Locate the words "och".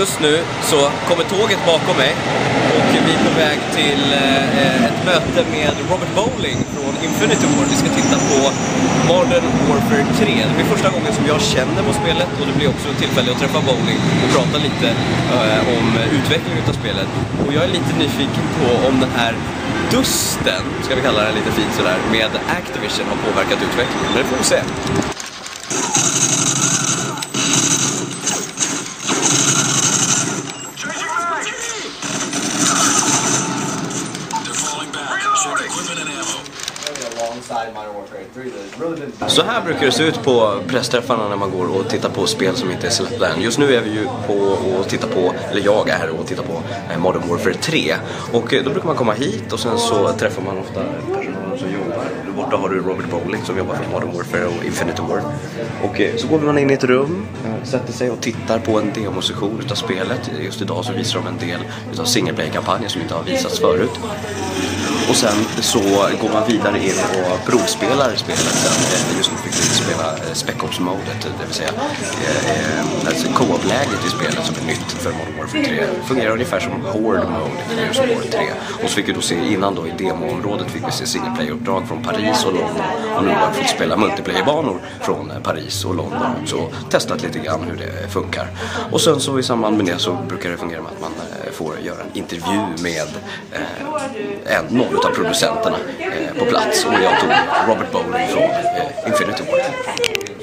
2.76-2.88, 12.40-12.46, 14.22-14.30, 17.46-17.52, 41.66-41.88, 44.78-44.88, 46.10-46.26, 48.32-48.54, 49.52-49.60, 54.46-54.64, 55.82-56.00, 58.10-58.20, 65.08-65.16, 67.24-67.46, 78.82-78.90, 82.44-82.52, 83.16-83.24, 85.84-85.94, 86.56-86.72, 88.90-89.00, 96.84-96.92